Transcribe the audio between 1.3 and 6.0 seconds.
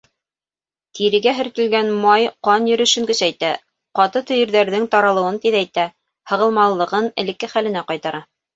һөртөлгән май ҡан йөрөшөн көсәйтә, ҡаты төйөрҙәрҙең таралыуын тиҙәйтә,